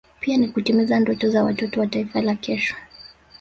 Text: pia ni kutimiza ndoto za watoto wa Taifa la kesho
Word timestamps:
pia 0.19 0.37
ni 0.37 0.47
kutimiza 0.47 0.99
ndoto 0.99 1.29
za 1.29 1.43
watoto 1.43 1.79
wa 1.79 1.87
Taifa 1.87 2.21
la 2.21 2.35
kesho 2.35 2.75